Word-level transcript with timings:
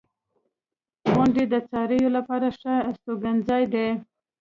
•غونډۍ 1.13 1.45
د 1.49 1.55
څارویو 1.69 2.09
لپاره 2.17 2.47
ښه 2.59 2.73
استوګنځای 2.89 3.63
دی. 3.73 3.87